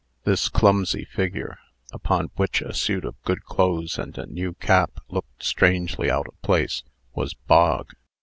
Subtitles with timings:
[0.23, 1.59] This clumsy figure,
[1.91, 6.41] upon which a suit of good clothes and a new cap looked strangely out of
[6.41, 6.81] place,
[7.13, 7.91] was Bog.